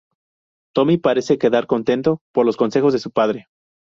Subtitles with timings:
[0.73, 3.45] Tommy parece quedar contento por los consejos de su padre.